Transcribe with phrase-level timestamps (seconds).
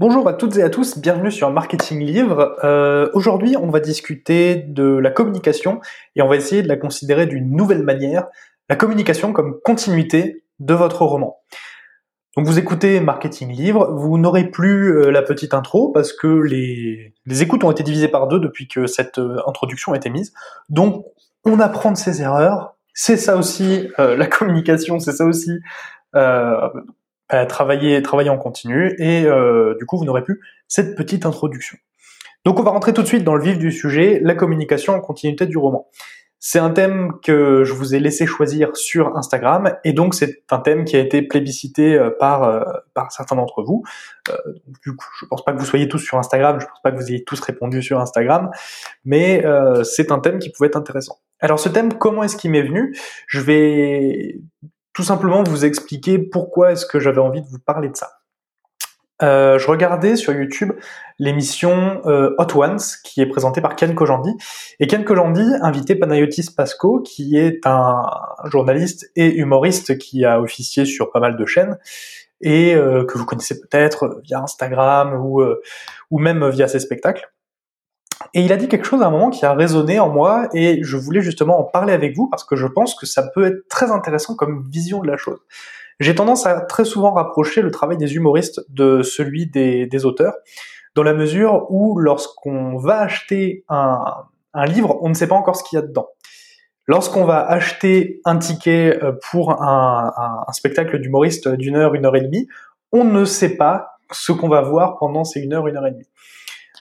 [0.00, 2.56] Bonjour à toutes et à tous, bienvenue sur Marketing Livre.
[2.64, 5.82] Euh, Aujourd'hui, on va discuter de la communication
[6.16, 8.28] et on va essayer de la considérer d'une nouvelle manière,
[8.70, 11.42] la communication comme continuité de votre roman.
[12.34, 17.12] Donc vous écoutez Marketing Livre, vous n'aurez plus euh, la petite intro parce que les,
[17.42, 20.32] écoutes ont été divisées par deux depuis que cette euh, introduction a été mise.
[20.70, 21.04] Donc
[21.44, 25.60] on apprend de ses erreurs, c'est ça aussi la communication, c'est ça aussi
[27.30, 31.78] bah, travailler, travailler en continu, et euh, du coup vous n'aurez plus cette petite introduction.
[32.44, 35.00] Donc on va rentrer tout de suite dans le vif du sujet, la communication en
[35.00, 35.88] continuité du roman.
[36.42, 40.58] C'est un thème que je vous ai laissé choisir sur Instagram et donc c'est un
[40.58, 42.62] thème qui a été plébiscité euh, par euh,
[42.94, 43.82] par certains d'entre vous.
[44.30, 44.36] Euh,
[44.82, 46.96] du coup, je pense pas que vous soyez tous sur Instagram, je pense pas que
[46.96, 48.50] vous ayez tous répondu sur Instagram,
[49.04, 51.18] mais euh, c'est un thème qui pouvait être intéressant.
[51.40, 52.96] Alors ce thème, comment est-ce qu'il m'est venu?
[53.26, 54.40] Je vais
[54.92, 58.20] tout simplement vous expliquer pourquoi est-ce que j'avais envie de vous parler de ça.
[59.22, 60.72] Euh, je regardais sur YouTube
[61.18, 64.30] l'émission euh, Hot Ones qui est présentée par Ken Kojandi
[64.78, 68.00] et Ken Kojandi invitait Panayotis Pasco qui est un
[68.46, 71.76] journaliste et humoriste qui a officié sur pas mal de chaînes
[72.40, 75.42] et euh, que vous connaissez peut-être via Instagram ou
[76.10, 77.30] ou même via ses spectacles.
[78.34, 80.80] Et il a dit quelque chose à un moment qui a résonné en moi et
[80.82, 83.68] je voulais justement en parler avec vous parce que je pense que ça peut être
[83.68, 85.38] très intéressant comme vision de la chose.
[86.00, 90.34] J'ai tendance à très souvent rapprocher le travail des humoristes de celui des, auteurs,
[90.94, 94.26] dans la mesure où lorsqu'on va acheter un,
[94.66, 96.08] livre, on ne sait pas encore ce qu'il y a dedans.
[96.86, 100.12] Lorsqu'on va acheter un ticket euh, pour un,
[100.46, 102.48] un spectacle d'humoriste d'une heure, une heure et demie,
[102.90, 105.92] on ne sait pas ce qu'on va voir pendant ces une heure, une heure et
[105.92, 106.08] demie.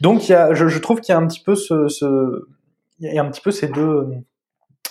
[0.02, 3.52] Donc y a, je, trouve qu'il y a un petit peu ce, un petit peu
[3.52, 4.08] ces deux,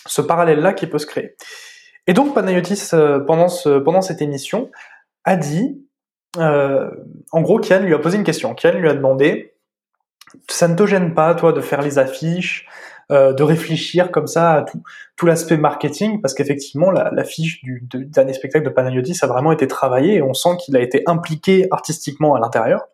[0.06, 1.34] ce parallèle-là qui peut se créer.
[2.06, 4.70] Et donc Panayotis, euh, pendant, ce, pendant cette émission,
[5.24, 5.84] a dit,
[6.38, 6.90] euh,
[7.32, 8.54] en gros, Kian lui a posé une question.
[8.54, 9.54] Kian lui a demandé,
[10.48, 12.66] ça ne te gêne pas, toi, de faire les affiches,
[13.10, 14.82] euh, de réfléchir comme ça à tout,
[15.16, 19.66] tout l'aspect marketing, parce qu'effectivement, l'affiche la, du dernier spectacle de Panayotis a vraiment été
[19.66, 22.86] travaillée et on sent qu'il a été impliqué artistiquement à l'intérieur.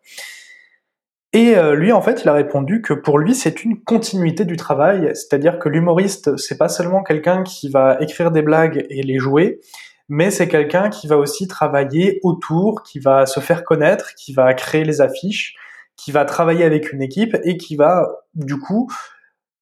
[1.35, 4.55] Et euh, lui, en fait, il a répondu que pour lui, c'est une continuité du
[4.55, 9.19] travail, c'est-à-dire que l'humoriste, c'est pas seulement quelqu'un qui va écrire des blagues et les
[9.19, 9.59] jouer,
[10.07, 14.53] mais c'est quelqu'un qui va aussi travailler autour, qui va se faire connaître, qui va
[14.53, 15.55] créer les affiches,
[15.97, 18.89] qui va travailler avec une équipe et qui va, du coup,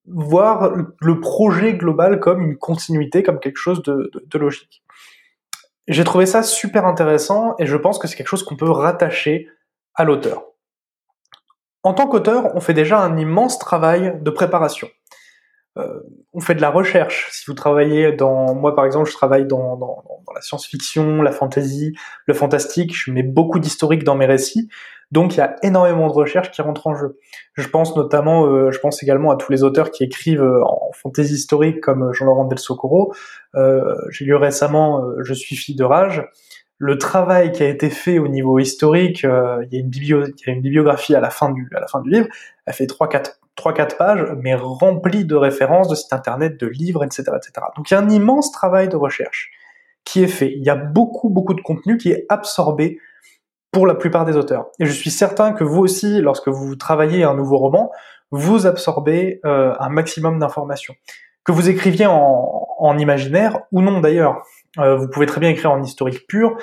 [0.06, 4.84] voir le projet global comme une continuité, comme quelque chose de, de, de logique.
[5.88, 9.48] J'ai trouvé ça super intéressant et je pense que c'est quelque chose qu'on peut rattacher
[9.96, 10.53] à l'auteur.
[11.84, 14.88] En tant qu'auteur, on fait déjà un immense travail de préparation.
[15.78, 16.00] Euh,
[16.34, 17.30] on fait de la recherche.
[17.32, 19.80] Si vous travaillez dans, moi par exemple, je travaille dans,
[20.34, 21.94] la science-fiction, la fantasy,
[22.26, 22.96] le fantastique.
[22.96, 24.70] Je mets beaucoup d'historique dans mes récits,
[25.12, 27.20] donc il y a énormément de recherche qui rentre en jeu.
[27.54, 30.92] Je pense notamment, euh, je pense également à tous les auteurs qui écrivent euh, en
[30.94, 33.14] fantasy historique comme Jean-Laurent Del Socorro.
[33.56, 36.24] Euh, J'ai lu récemment Je suis fille de rage
[36.84, 41.16] le travail qui a été fait au niveau historique, euh, il, y a une bibliographie
[41.16, 41.70] à la fin du,
[42.06, 42.28] livre,
[42.66, 47.24] elle fait 3-4 3-4 pages, mais remplie de références, de sites internet, de livres, etc.,
[47.38, 47.68] etc.
[47.78, 49.52] Donc il y a un immense travail de recherche
[50.04, 50.52] qui est fait.
[50.52, 53.00] Il y a beaucoup, beaucoup de contenu qui est absorbé
[53.72, 54.66] pour la plupart des auteurs.
[54.80, 57.92] Et je suis certain que vous aussi, lorsque vous travaillez un nouveau roman,
[58.32, 60.96] vous absorbez euh, un maximum d'informations.
[61.46, 64.44] Que vous écriviez en imaginaire ou non d'ailleurs.
[64.80, 66.58] Euh, vous pouvez très bien écrire en historique pur.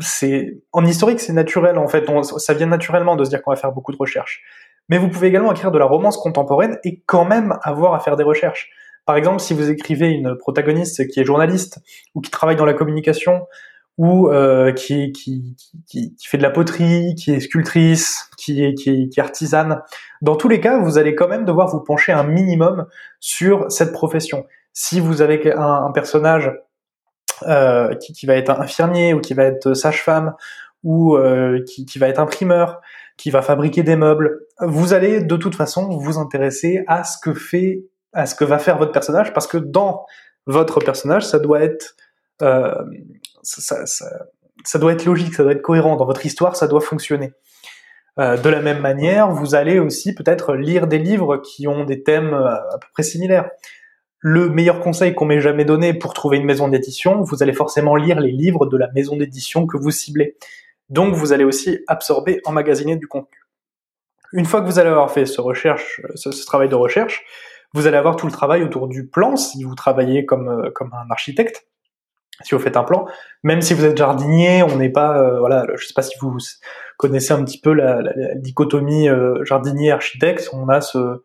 [0.00, 2.04] C'est en historique, c'est naturel en fait.
[2.38, 4.42] Ça vient naturellement de se dire qu'on va faire beaucoup de recherches.
[4.88, 8.16] Mais vous pouvez également écrire de la romance contemporaine et quand même avoir à faire
[8.16, 8.70] des recherches.
[9.04, 11.80] Par exemple, si vous écrivez une protagoniste qui est journaliste
[12.14, 13.46] ou qui travaille dans la communication
[13.98, 15.56] ou euh, qui, qui,
[15.86, 19.80] qui, qui, fait de la poterie, qui est sculptrice, qui est, qui, est, qui artisane,
[20.20, 22.86] dans tous les cas, vous allez quand même devoir vous pencher un minimum
[23.20, 24.44] sur cette profession.
[24.74, 26.52] Si vous avez un, un personnage
[27.44, 30.34] euh, qui, va être infirmier ou qui va être sage-femme
[30.84, 32.80] ou euh, qui, va être imprimeur,
[33.16, 37.34] qui va fabriquer des meubles, vous allez de toute façon vous intéresser à ce que
[37.34, 40.06] fait, à ce que va faire votre personnage, parce que dans
[40.46, 41.96] votre personnage, ça doit être,
[42.42, 42.74] euh,
[43.42, 45.96] ça, doit être logique, ça doit être cohérent.
[45.96, 47.32] Dans votre histoire, ça doit fonctionner.
[48.18, 52.02] Euh, de la même manière, vous allez aussi peut-être lire des livres qui ont des
[52.02, 53.50] thèmes euh, à peu près similaires
[54.28, 57.94] le meilleur conseil qu'on m'ait jamais donné pour trouver une maison d'édition, vous allez forcément
[57.94, 60.36] lire les livres de la maison d'édition que vous ciblez.
[60.90, 63.38] Donc vous allez aussi absorber, emmagasiner du contenu.
[64.32, 67.24] Une fois que vous allez avoir fait ce, recherche, ce, travail de recherche,
[67.72, 70.92] vous allez avoir tout le travail autour du plan si vous travaillez comme, euh, comme
[70.92, 71.64] un architecte
[72.42, 73.06] si vous faites un plan,
[73.44, 76.36] même si vous êtes jardinier, on n'est pas, euh, voilà, je sais pas si vous
[76.98, 78.02] connaissez un petit peu la,
[78.34, 79.08] dichotomie
[79.44, 81.22] jardinier-architecte, on a ce,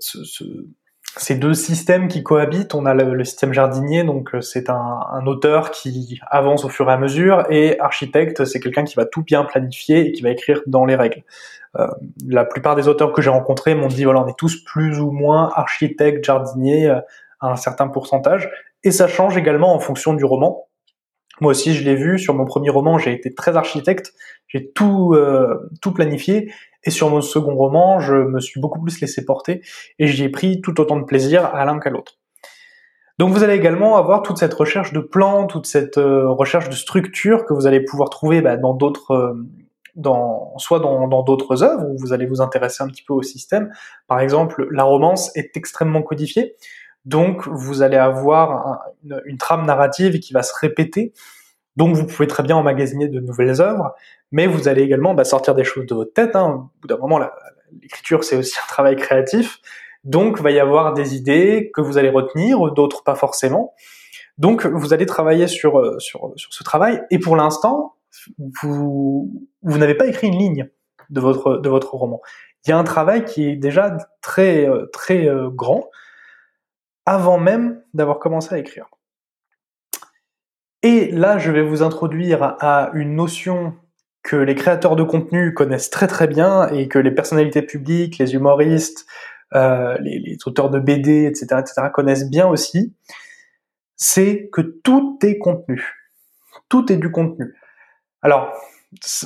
[0.00, 0.44] ce,
[1.16, 2.74] ces deux systèmes qui cohabitent.
[2.74, 6.98] On a le, système jardinier, donc c'est un, auteur qui avance au fur et à
[6.98, 10.84] mesure, et architecte, c'est quelqu'un qui va tout bien planifier et qui va écrire dans
[10.84, 11.22] les règles.
[11.78, 11.86] Euh,
[12.26, 15.10] la plupart des auteurs que j'ai rencontrés m'ont dit voilà, on est tous plus ou
[15.10, 17.04] moins architectes, jardiniers à
[17.40, 18.50] un certain pourcentage,
[18.84, 20.66] et ça change également en fonction du roman.
[21.40, 24.12] Moi aussi, je l'ai vu sur mon premier roman, j'ai été très architecte,
[24.46, 26.52] j'ai tout euh, tout planifié,
[26.84, 29.62] et sur mon second roman, je me suis beaucoup plus laissé porter
[29.98, 32.18] et j'y ai pris tout autant de plaisir à l'un qu'à l'autre.
[33.18, 36.74] Donc vous allez également avoir toute cette recherche de plans, toute cette euh, recherche de
[36.74, 39.34] structure que vous allez pouvoir trouver bah, dans d'autres, euh,
[39.94, 43.70] dans, soit dans d'autres œuvres où vous allez vous intéresser un petit peu au système.
[44.06, 46.56] Par exemple, la romance est extrêmement codifiée,
[47.04, 51.12] donc vous allez avoir une, une, trame narrative qui va se répéter.
[51.76, 53.94] Donc vous pouvez très bien emmagasiner de nouvelles œuvres,
[54.32, 56.36] mais vous allez également bah, sortir des choses de votre tête.
[56.36, 56.48] Hein.
[56.48, 57.20] Au bout d'un moment,
[57.82, 59.58] l'écriture c'est aussi un travail créatif,
[60.04, 63.74] donc il va y avoir des idées que vous allez retenir, d'autres pas forcément.
[64.38, 67.96] Donc vous allez travailler sur, euh, sur, sur ce travail, et pour l'instant,
[68.62, 70.70] vous, vous n'avez pas écrit une ligne
[71.10, 72.20] de votre, de votre roman.
[72.64, 75.90] Il y a un travail qui est déjà très, euh, très euh, grand
[77.06, 78.86] avant même d'avoir commencé à écrire.
[80.82, 83.74] Et là, je vais vous introduire à une notion
[84.22, 88.34] que les créateurs de contenu connaissent très très bien et que les personnalités publiques, les
[88.34, 89.06] humoristes,
[89.54, 92.94] euh, les, auteurs de BD, etc., etc., connaissent bien aussi,
[93.96, 95.84] c'est que tout est contenu.
[96.68, 97.54] Tout est du contenu.
[98.22, 98.52] Alors,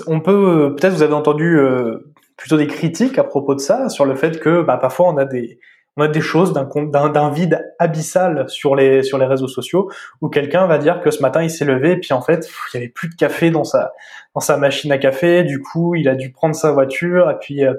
[0.06, 4.04] on peut, peut-être vous avez entendu euh, plutôt des critiques à propos de ça, sur
[4.04, 5.58] le fait que bah, parfois on a des,
[5.96, 11.00] on a des choses d'un vide abyssal sur les réseaux sociaux où quelqu'un va dire
[11.00, 13.14] que ce matin il s'est levé et puis en fait il y avait plus de
[13.14, 15.44] café dans sa machine à café.
[15.44, 17.74] Du coup il a dû prendre sa voiture et puis euh,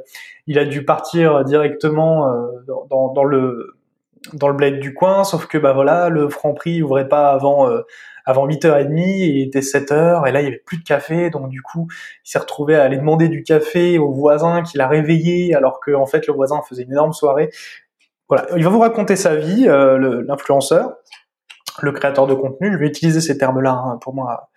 [0.48, 2.48] il a dû partir directement euh,
[2.90, 3.76] dans, le
[4.34, 5.26] dans le bled du coin.
[5.26, 7.82] Sauf que bah voilà le Franprix ouvrait pas avant euh,
[8.26, 11.30] avant 8h30 et il était 7h et là il y avait plus de café.
[11.30, 11.88] Donc du coup
[12.24, 15.92] il s'est retrouvé à aller demander du café au voisin qui l'a réveillé alors que
[15.92, 17.50] en fait le voisin faisait une énorme soirée
[18.27, 20.94] voilà, il va vous raconter sa vie, euh, l'influenceur,
[21.81, 22.72] le, créateur de contenu.
[22.74, 24.50] Je vais utiliser ces termes-là hein, pour moi.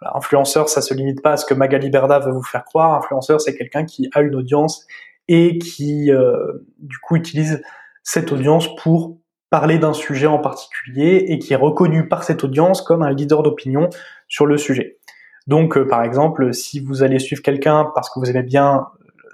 [0.00, 2.94] Voilà, influenceur, ça se limite pas à ce que Magali Berda veut vous faire croire.
[2.94, 4.86] Influenceur, c'est quelqu'un qui a une audience
[5.28, 7.62] et qui, euh, du coup, utilise
[8.04, 9.18] cette audience pour
[9.50, 13.42] parler d'un sujet en particulier et qui est reconnu par cette audience comme un leader
[13.42, 13.88] d'opinion
[14.28, 14.98] sur le sujet.
[15.46, 18.86] Donc, euh, par exemple, si vous allez suivre quelqu'un parce que vous aimez bien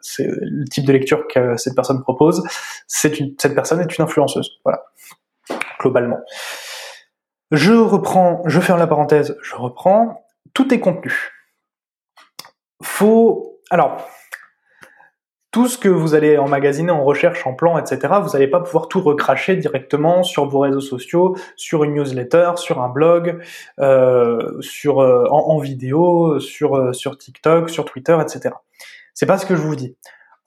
[0.02, 2.43] c'est le type de lecture que cette personne propose,
[2.87, 4.60] cette personne est une influenceuse.
[4.64, 4.84] Voilà,
[5.81, 6.20] globalement.
[7.50, 10.25] Je reprends, je ferme la parenthèse, je reprends.
[10.54, 11.32] Tout est contenu.
[12.82, 14.08] Faut, alors,
[15.52, 18.88] tout ce que vous allez emmagasiner en recherche, en plan, etc., vous n'allez pas pouvoir
[18.88, 23.38] tout recracher directement sur vos réseaux sociaux, sur une newsletter, sur un blog,
[23.78, 28.55] euh, sur euh, en, vidéo, euh, sur TikTok, sur Twitter, etc.
[29.14, 29.96] C'est pas ce que je vous dis.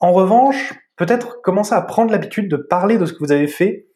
[0.00, 3.86] En revanche, peut-être commencer à prendre l'habitude de parler de ce que vous avez fait,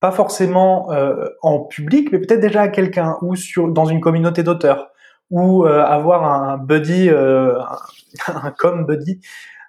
[0.00, 4.42] pas forcément euh, en public, mais peut-être déjà à quelqu'un ou sur dans une communauté
[4.42, 4.90] d'auteurs,
[5.30, 7.58] ou euh, avoir un buddy, euh,
[8.26, 9.20] un, com buddy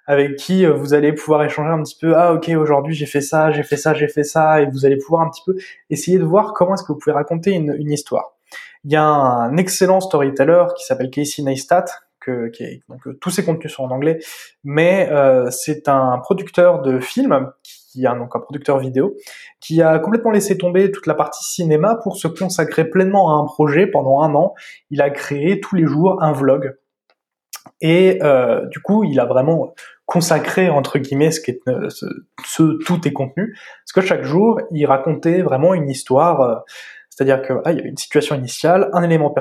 [0.06, 2.14] avec qui vous allez pouvoir échanger un petit peu.
[2.14, 4.98] Ah ok, aujourd'hui j'ai fait ça, j'ai fait ça, j'ai fait ça, et vous allez
[4.98, 5.54] pouvoir un petit peu
[5.88, 8.36] essayer de voir comment est-ce que vous pouvez raconter une, une histoire.
[8.84, 11.86] Il y a un excellent storyteller qui s'appelle Casey Neistat,
[12.88, 14.18] donc euh, tous ses contenus sont en anglais,
[14.62, 19.14] mais euh, c'est un producteur de films qui a donc un producteur vidéo
[19.60, 23.44] qui a complètement laissé tomber toute la partie cinéma pour se consacrer pleinement à un
[23.44, 24.54] projet pendant un an.
[24.90, 26.74] Il a créé tous les jours un vlog
[27.80, 29.74] et euh, du coup, il a vraiment
[30.06, 35.88] consacré entre guillemets ce tout est contenu, parce que chaque jour, il racontait vraiment une
[35.88, 36.64] histoire
[37.14, 39.32] c'est-à-dire que il y avait une situation initiale, un élément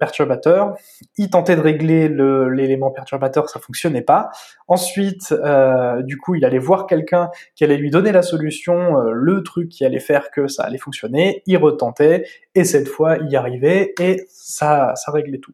[0.00, 0.74] perturbateur,
[1.16, 4.30] il tentait de régler l'élément perturbateur, ça fonctionnait pas.
[4.66, 9.12] Ensuite, euh, du coup, il allait voir quelqu'un qui allait lui donner la solution, euh,
[9.12, 12.24] le truc qui allait faire que ça allait fonctionner, il retentait,
[12.56, 15.52] et cette fois, il y arrivait, et ça, ça réglait tout.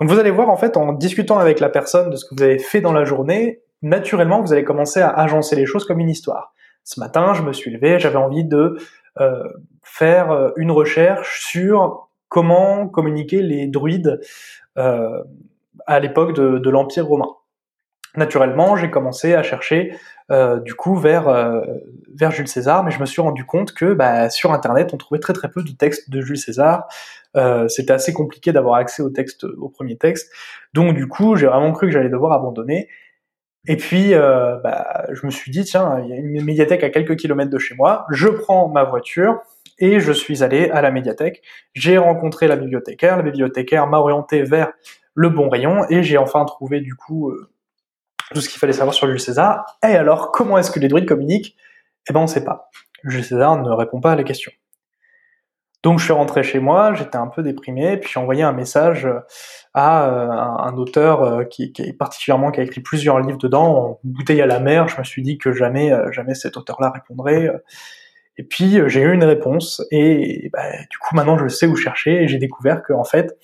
[0.00, 2.42] Donc vous allez voir, en fait, en discutant avec la personne de ce que vous
[2.44, 6.10] avez fait dans la journée, naturellement, vous allez commencer à agencer les choses comme une
[6.10, 6.54] histoire.
[6.84, 8.78] Ce matin, je me suis levé, j'avais envie de
[9.88, 14.20] faire euh, une recherche sur comment communiquer les druides
[14.76, 15.22] euh,
[15.86, 17.30] à l'époque de, l'Empire romain.
[18.16, 19.96] naturellement, j'ai commencé à chercher
[20.30, 21.62] euh, du coup vers euh,
[22.14, 25.20] vers Jules César, mais je me suis rendu compte que bah, sur Internet, on trouvait
[25.20, 26.86] très très peu de textes de Jules César.
[27.36, 30.30] Euh, c'était assez compliqué d'avoir accès au texte, au premier texte.
[30.74, 32.88] Donc du coup, j'ai vraiment cru que j'allais devoir abandonner.
[33.68, 37.16] Et puis, bah, je me suis dit, tiens, il y a une médiathèque à quelques
[37.16, 38.06] kilomètres de chez moi.
[38.10, 39.40] Je prends ma voiture
[39.78, 41.42] et je suis allé à la médiathèque.
[41.74, 43.18] J'ai rencontré la bibliothécaire.
[43.18, 44.72] La bibliothécaire m'a orienté vers
[45.14, 47.32] le bon rayon et j'ai enfin trouvé du coup
[48.34, 49.78] tout ce qu'il fallait savoir sur Jules César.
[49.82, 51.56] Et alors, comment est-ce que les druides communiquent?
[52.08, 52.70] Eh ben, on sait pas.
[53.04, 54.50] Jules César ne répond pas à la question.
[55.84, 59.08] Donc je suis rentré chez moi, j'étais un peu déprimé, puis j'ai envoyé un message
[59.74, 64.42] à euh, un, auteur euh, qui, est particulièrement qui a écrit plusieurs livres dedans, bouteille
[64.42, 64.88] à la mer.
[64.88, 67.48] Je me suis dit que jamais, euh, jamais cet auteur-là répondrait.
[68.38, 72.22] Et puis j'ai eu une réponse et bah, du coup maintenant je sais où chercher
[72.22, 73.36] et j'ai découvert que en fait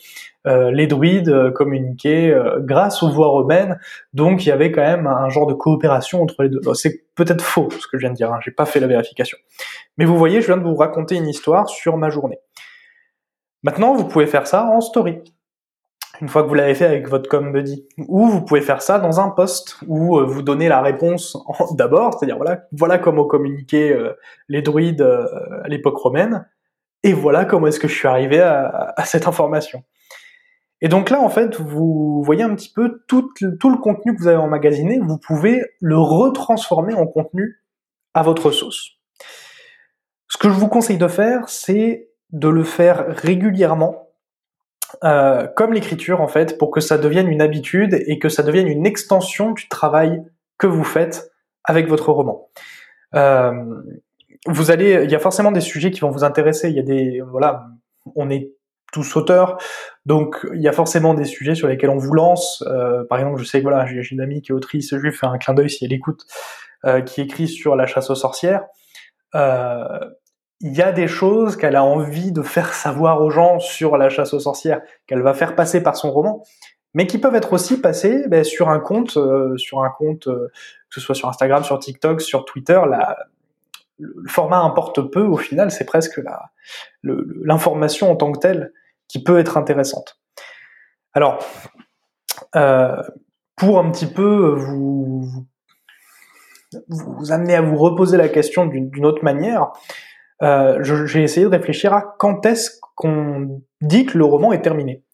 [0.46, 3.78] euh, les druides euh, communiquaient euh, grâce aux voix romaines,
[4.12, 6.60] donc il y avait quand même un genre de coopération entre les deux.
[6.74, 9.38] C'est peut-être faux ce que je viens de dire, hein, j'ai pas fait la vérification.
[9.96, 12.38] Mais vous voyez, je viens de vous raconter une histoire sur ma journée.
[13.62, 15.22] Maintenant, vous pouvez faire ça en story.
[16.20, 18.98] Une fois que vous l'avez fait avec votre com buddy, ou vous pouvez faire ça
[18.98, 21.38] dans un post où vous donnez la réponse
[21.72, 23.98] d'abord, c'est-à-dire voilà, voilà comment communiquer
[24.48, 26.46] les druides à l'époque romaine,
[27.02, 29.82] et voilà comment est-ce que je suis arrivé à cette information.
[30.84, 34.28] Et donc là, en fait, vous voyez un petit peu tout, le contenu que vous
[34.28, 37.62] avez emmagasiné, vous pouvez le retransformer en contenu
[38.12, 38.90] à votre sauce.
[40.28, 44.10] Ce que je vous conseille de faire, c'est de le faire régulièrement,
[45.04, 48.68] euh, comme l'écriture en fait, pour que ça devienne une habitude et que ça devienne
[48.68, 50.22] une extension du travail
[50.58, 51.32] que vous faites
[51.64, 52.50] avec votre roman.
[53.14, 53.54] Euh,
[54.46, 56.68] vous allez, il y a forcément des sujets qui vont vous intéresser.
[56.68, 57.68] Il y a des, voilà,
[58.16, 58.52] on est
[58.94, 59.58] tous auteurs.
[60.06, 62.62] Donc il y a forcément des sujets sur lesquels on vous lance.
[62.66, 65.12] Euh, par exemple, je sais que voilà, j'ai une amie qui est autrice, je lui
[65.12, 66.24] fais un clin d'œil si elle écoute,
[66.84, 68.64] euh, qui écrit sur la chasse aux sorcières.
[69.34, 69.98] Euh,
[70.60, 74.08] il y a des choses qu'elle a envie de faire savoir aux gens sur la
[74.08, 76.44] chasse aux sorcières, qu'elle va faire passer par son roman,
[76.94, 79.18] mais qui peuvent être aussi passées ben, sur un compte,
[79.56, 80.50] sur un compte, que
[80.90, 82.80] ce soit sur Instagram, sur TikTok, sur Twitter.
[83.98, 86.20] Le format importe peu au final, c'est presque
[87.02, 88.72] l'information en tant que telle
[89.08, 90.18] qui peut être intéressante.
[91.12, 91.38] Alors,
[92.56, 93.02] euh,
[93.56, 95.46] pour un petit peu vous,
[96.88, 99.72] vous, amener à vous reposer la question d'une autre manière,
[100.42, 105.04] euh, j'ai essayé de réfléchir à quand est-ce qu'on dit que le roman est terminé.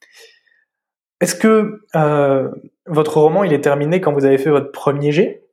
[1.21, 2.51] Est-ce que euh,
[2.87, 5.45] votre roman il est terminé quand vous avez fait votre premier jet?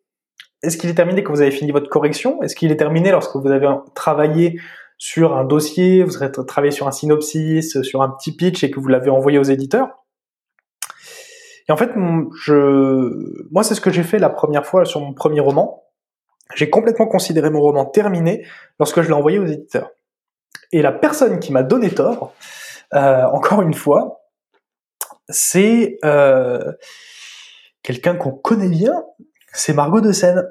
[0.63, 2.41] Est-ce qu'il est terminé quand vous avez fini votre correction?
[2.41, 4.59] Est-ce qu'il est terminé lorsque vous avez travaillé
[4.97, 8.79] sur un dossier, vous aurez travaillé sur un synopsis, sur un petit pitch et que
[8.79, 9.89] vous l'avez envoyé aux éditeurs.
[11.69, 11.91] Et en fait,
[12.43, 15.83] je, moi, c'est ce que j'ai fait la première fois sur mon premier roman.
[16.55, 18.45] J'ai complètement considéré mon roman terminé
[18.79, 19.91] lorsque je l'ai envoyé aux éditeurs.
[20.71, 22.33] Et la personne qui m'a donné tort,
[22.93, 24.21] euh, encore une fois,
[25.29, 26.71] c'est euh,
[27.83, 29.03] quelqu'un qu'on connaît bien,
[29.53, 30.47] c'est Margot de Seine.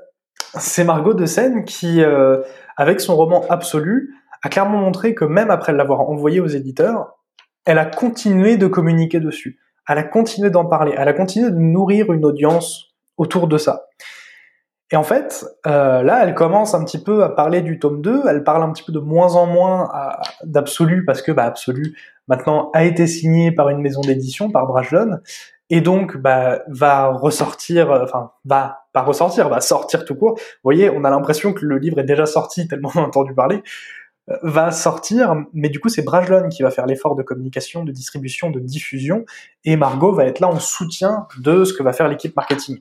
[0.58, 2.42] C'est Margot de Seine qui, euh,
[2.76, 7.16] avec son roman Absolu, a clairement montré que même après l'avoir envoyé aux éditeurs,
[7.64, 9.58] elle a continué de communiquer dessus.
[9.88, 10.94] Elle a continué d'en parler.
[10.96, 13.86] Elle a continué de nourrir une audience autour de ça.
[14.92, 18.22] Et en fait, euh, là, elle commence un petit peu à parler du tome 2,
[18.28, 19.90] elle parle un petit peu de moins en moins
[20.44, 21.96] d'Absolu, parce que bah, Absolu,
[22.28, 25.18] maintenant, a été signé par une maison d'édition, par Brajlon,
[25.70, 30.34] et donc bah, va ressortir, enfin, va pas ressortir, va sortir tout court.
[30.36, 33.34] Vous voyez, on a l'impression que le livre est déjà sorti, tellement on a entendu
[33.34, 33.64] parler
[34.42, 38.50] va sortir, mais du coup c'est Brajlon qui va faire l'effort de communication, de distribution,
[38.50, 39.24] de diffusion,
[39.64, 42.80] et Margot va être là en soutien de ce que va faire l'équipe marketing.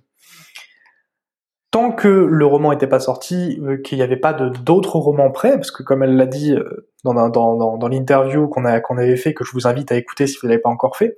[1.70, 5.56] Tant que le roman n'était pas sorti, euh, qu'il n'y avait pas d'autres romans prêts,
[5.56, 9.44] parce que comme elle l'a dit euh, dans, dans, dans, l'interview qu'on avait fait, que
[9.44, 11.18] je vous invite à écouter si vous ne l'avez pas encore fait,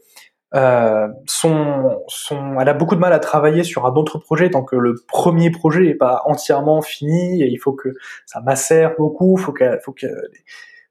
[0.55, 4.63] euh, son, son, elle a beaucoup de mal à travailler sur un autre projet tant
[4.63, 7.89] que le premier projet n'est pas entièrement fini et il faut que
[8.25, 9.93] ça macère beaucoup, faut qu'elle, faut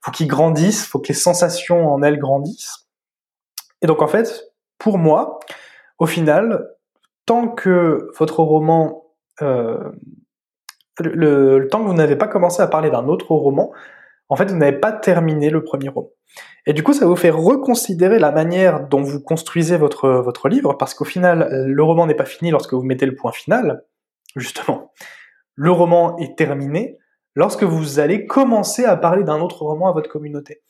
[0.03, 2.87] faut qu'il grandisse, faut que les sensations en elle grandissent.
[3.81, 5.41] Et donc en fait, pour moi,
[5.99, 6.69] au final,
[7.25, 9.07] tant que votre roman,
[9.41, 9.79] euh,
[11.01, 13.73] le, le, temps que vous n'avez pas commencé à parler d'un autre roman,
[14.29, 16.11] en fait, vous n'avez pas terminé le premier roman.
[16.67, 20.95] Et du coup, ça vous fait reconsidérer la manière dont vous construisez votre, livre, parce
[20.95, 23.85] qu'au final, le roman n'est pas fini lorsque vous mettez le point final,
[24.35, 24.93] justement.
[25.55, 26.99] Le roman est terminé
[27.35, 30.63] lorsque vous allez commencer à parler d'un autre roman à votre communauté.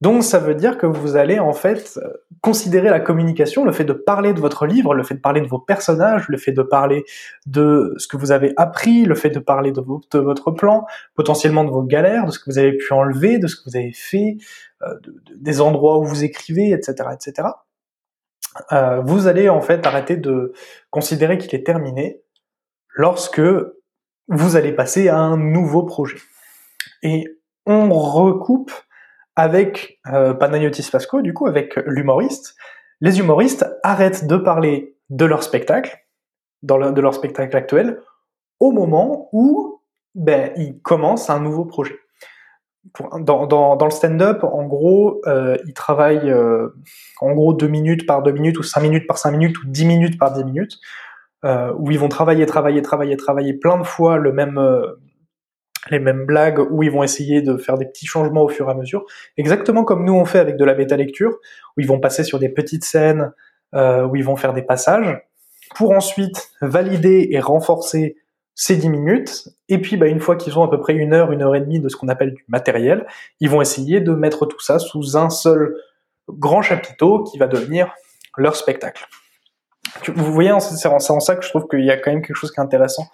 [0.00, 2.00] Donc ça veut dire que vous allez en fait
[2.40, 5.46] considérer la communication, le fait de parler de votre livre, le fait de parler de
[5.46, 7.04] vos personnages, le fait de parler
[7.46, 11.70] de ce que vous avez appris, le fait de parler de, votre plan, potentiellement de
[11.70, 14.38] vos galères, de ce que vous avez pu enlever, de ce que vous avez fait,
[14.82, 14.94] euh,
[15.36, 17.48] des endroits où vous écrivez, etc., etc.
[18.72, 20.52] Euh, vous allez en fait arrêter de
[20.88, 22.22] considérer qu'il est terminé
[22.94, 23.42] lorsque
[24.28, 26.18] vous allez passer à un nouveau projet.
[27.02, 27.26] Et
[27.66, 28.72] on recoupe
[29.40, 32.56] avec euh, Panayotis Pasco, du coup, avec l'humoriste.
[33.00, 35.98] Les humoristes arrêtent de parler de leur spectacle,
[36.62, 38.02] de leur spectacle actuel,
[38.58, 39.80] au moment où
[40.14, 41.96] ben, ils commencent un nouveau projet.
[43.20, 46.68] Dans, le stand-up, en gros, euh, ils travaillent euh,
[47.22, 49.86] en gros deux minutes par deux minutes, ou cinq minutes par cinq minutes, ou dix
[49.86, 50.78] minutes par dix minutes,
[51.46, 54.60] euh, où ils vont travailler, travailler, travailler, travailler plein de fois le même,
[55.90, 58.70] les mêmes blagues, où ils vont essayer de faire des petits changements au fur et
[58.70, 59.04] à mesure,
[59.36, 61.38] exactement comme nous on fait avec de la bêta lecture,
[61.76, 63.32] où ils vont passer sur des petites scènes,
[63.74, 65.20] euh, où ils vont faire des passages,
[65.74, 68.16] pour ensuite valider et renforcer
[68.54, 71.32] ces 10 minutes, et puis bah, une fois qu'ils ont à peu près une heure,
[71.32, 73.06] une heure et demie de ce qu'on appelle du matériel,
[73.40, 75.76] ils vont essayer de mettre tout ça sous un seul
[76.28, 77.94] grand chapiteau qui va devenir
[78.36, 79.06] leur spectacle.
[80.14, 82.52] Vous voyez, c'est en ça que je trouve qu'il y a quand même quelque chose
[82.52, 83.06] qui est intéressant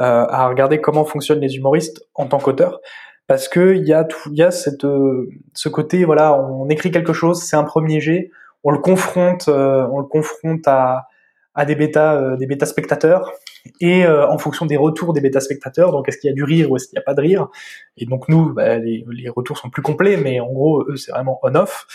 [0.00, 2.80] euh, à regarder comment fonctionnent les humoristes en tant qu'auteurs,
[3.26, 6.92] parce que il y a tout, y a cette, euh, ce côté, voilà, on écrit
[6.92, 8.30] quelque chose, c'est un premier jet,
[8.62, 11.08] on le confronte, euh, on le confronte à,
[11.56, 13.32] à des bêta, des bêta spectateurs,
[13.80, 16.70] et en fonction des retours des bêta spectateurs, donc est-ce qu'il y a du rire
[16.70, 17.48] ou est-ce qu'il n'y a pas de rire,
[17.96, 21.10] et donc nous, bah, les, les, retours sont plus complets, mais en gros, eux, c'est
[21.10, 21.86] vraiment on-off.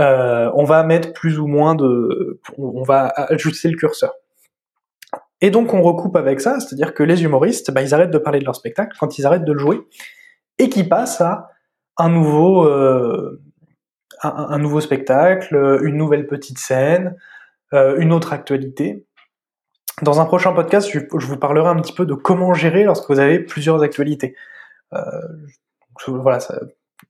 [0.00, 4.12] On va mettre plus ou moins de, on va ajuster le curseur.
[5.40, 8.40] Et donc on recoupe avec ça, c'est-à-dire que les humoristes, bah, ils arrêtent de parler
[8.40, 9.80] de leur spectacle quand ils arrêtent de le jouer,
[10.58, 11.50] et qu'ils passent à
[11.96, 13.40] un nouveau, euh,
[14.22, 17.16] un, nouveau spectacle, une nouvelle petite scène,
[17.72, 19.06] euh, une autre actualité.
[20.02, 23.18] Dans un prochain podcast, je, vous parlerai un petit peu de comment gérer lorsque vous
[23.18, 24.34] avez plusieurs actualités.
[24.92, 25.00] Euh,
[26.06, 26.58] voilà, ça,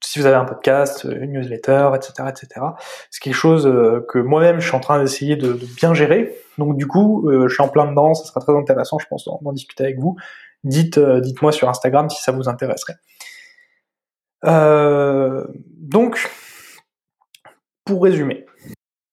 [0.03, 2.67] si vous avez un podcast, une newsletter, etc., etc.
[3.11, 6.37] C'est quelque chose euh, que moi-même je suis en train d'essayer de, bien gérer.
[6.59, 8.15] Donc du coup, euh, je suis en plein dedans.
[8.15, 10.17] Ça sera très intéressant, je pense, d'en discuter avec vous.
[10.99, 12.97] Euh, dites-moi sur Instagram si ça vous intéresserait.
[14.43, 16.31] donc,
[17.85, 18.47] pour résumer,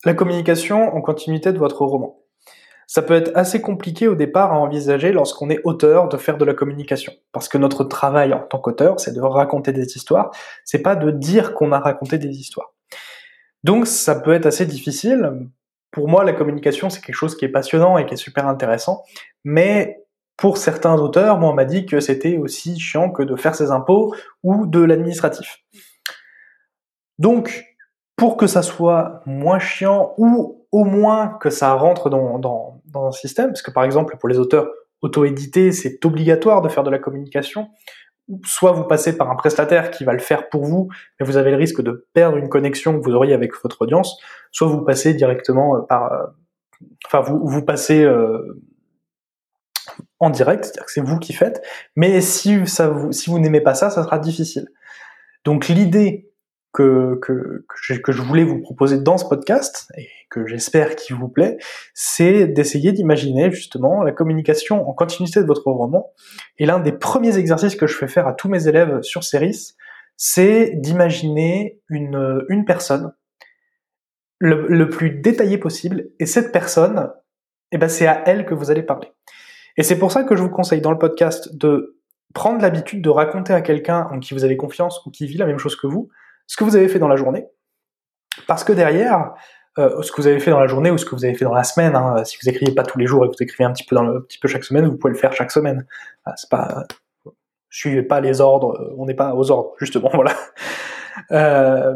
[0.05, 2.19] la communication en continuité de votre roman.
[2.87, 6.45] Ça peut être assez compliqué au départ à envisager lorsqu'on est auteur de faire de
[6.45, 7.11] la communication.
[7.33, 10.31] Parce que notre travail en tant qu'auteur, c'est de raconter des histoires,
[10.63, 12.73] c'est pas de dire qu'on a raconté des histoires.
[13.63, 15.49] Donc ça peut être assez difficile.
[15.91, 19.03] Pour moi, la communication, c'est quelque chose qui est passionnant et qui est super intéressant.
[19.43, 20.05] Mais
[20.37, 23.71] pour certains auteurs, moi, on m'a dit que c'était aussi chiant que de faire ses
[23.71, 25.57] impôts ou de l'administratif.
[27.19, 27.65] Donc,
[28.15, 33.11] pour que ça soit moins chiant ou au moins que ça rentre dans, dans, un
[33.11, 34.67] système, parce que par exemple pour les auteurs
[35.01, 37.69] auto-édités, c'est obligatoire de faire de la communication,
[38.43, 41.51] soit vous passez par un prestataire qui va le faire pour vous, mais vous avez
[41.51, 44.19] le risque de perdre une connexion que vous auriez avec votre audience,
[44.51, 46.25] soit vous passez directement euh, par, euh,
[47.05, 48.61] enfin vous, vous passez euh,
[50.19, 51.61] en direct, c'est-à-dire que c'est vous qui faites,
[51.95, 54.67] mais si ça si vous n'aimez pas ça, ça sera difficile.
[55.45, 56.26] Donc l'idée
[56.77, 57.65] que, que,
[58.03, 61.57] que, je, voulais vous proposer dans ce podcast, et que j'espère qu'il vous plaît,
[61.95, 66.11] c'est d'essayer d'imaginer justement la communication en continuité de votre roman.
[66.59, 69.73] Et l'un des premiers exercices que je fais faire à tous mes élèves sur Ceris,
[70.17, 73.11] c'est d'imaginer une, une personne
[74.37, 77.11] le, le, plus détaillé possible, et cette personne,
[77.71, 79.07] eh ben c'est à elle que vous allez parler.
[79.77, 81.97] Et c'est pour ça que je vous conseille dans le podcast de
[82.35, 85.47] prendre l'habitude de raconter à quelqu'un en qui vous avez confiance ou qui vit la
[85.47, 86.11] même chose que vous,
[86.47, 87.45] ce que vous avez fait dans la journée,
[88.47, 89.33] parce que derrière,
[89.77, 91.45] euh, ce que vous avez fait dans la journée ou ce que vous avez fait
[91.45, 93.65] dans la semaine, hein, si vous écrivez pas tous les jours et que vous écrivez
[93.65, 95.85] un petit peu chaque semaine, vous pouvez le faire chaque semaine.
[96.25, 96.85] Ah, c'est pas,
[97.69, 100.33] suivez pas les ordres, on n'est pas aux ordres justement, voilà.
[101.31, 101.95] Euh,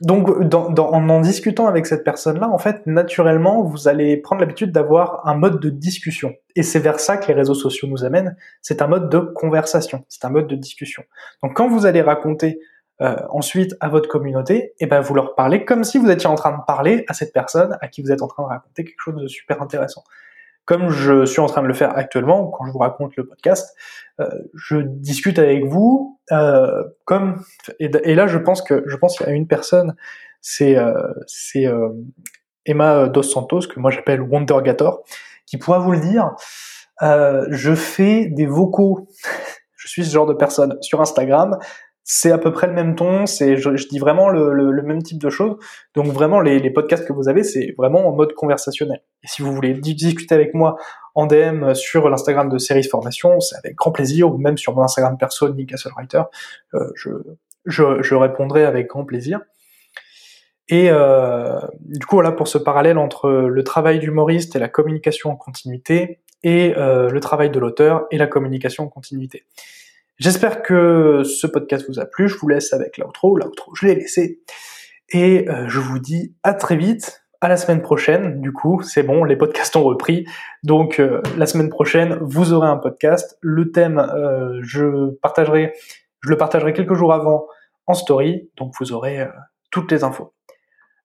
[0.00, 5.26] donc, en en discutant avec cette personne-là, en fait, naturellement, vous allez prendre l'habitude d'avoir
[5.26, 6.34] un mode de discussion.
[6.54, 8.36] Et c'est vers ça que les réseaux sociaux nous amènent.
[8.62, 11.02] C'est un mode de conversation, c'est un mode de discussion.
[11.42, 12.60] Donc, quand vous allez raconter
[13.00, 16.28] euh, ensuite à votre communauté, et eh ben vous leur parlez comme si vous étiez
[16.28, 18.82] en train de parler à cette personne à qui vous êtes en train de raconter
[18.82, 20.02] quelque chose de super intéressant.
[20.64, 23.72] Comme je suis en train de le faire actuellement, quand je vous raconte le podcast,
[24.18, 27.40] euh, je discute avec vous euh, comme
[27.78, 29.94] et, là je pense que je pense qu'il y a une personne,
[30.40, 30.76] c'est
[31.28, 31.66] c'est
[32.66, 35.04] Emma Dos Santos que moi j'appelle Wondergator,
[35.46, 36.34] qui pourra vous le dire.
[37.00, 39.06] je fais des vocaux.
[39.76, 41.56] je suis ce genre de personne sur Instagram
[42.10, 45.28] c'est à peu près le même ton, c'est je, dis vraiment le, même type de
[45.28, 45.58] choses.
[45.94, 49.02] Donc vraiment les, podcasts que vous avez, c'est vraiment en mode conversationnel.
[49.22, 50.76] Et si vous voulez discuter avec moi
[51.14, 54.82] en DM sur l'Instagram de Series Formation, c'est avec grand plaisir, ou même sur mon
[54.82, 56.22] Instagram perso Nick Writer,
[56.72, 57.10] euh, je,
[57.66, 59.40] je, répondrai avec grand plaisir.
[60.70, 65.30] Et euh, du coup voilà pour ce parallèle entre le travail d'humoriste et la communication
[65.30, 69.44] en continuité, et euh, le travail de l'auteur et la communication en continuité.
[70.18, 72.28] J'espère que ce podcast vous a plu.
[72.28, 73.36] Je vous laisse avec l'outro.
[73.36, 74.40] L'outro, je l'ai laissé.
[75.10, 78.40] Et euh, je vous dis à très vite, à la semaine prochaine.
[78.40, 80.26] Du coup, c'est bon, les podcasts ont repris.
[80.64, 83.38] Donc euh, la semaine prochaine, vous aurez un podcast.
[83.40, 85.72] Le thème, euh, je partagerai,
[86.20, 87.46] je le partagerai quelques jours avant
[87.86, 88.50] en story.
[88.56, 89.24] Donc vous aurez
[89.70, 90.34] toutes les infos.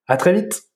[0.08, 0.73] À très vite.